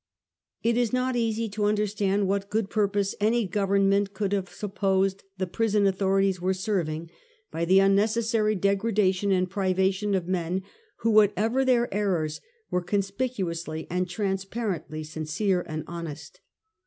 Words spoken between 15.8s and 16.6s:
honest.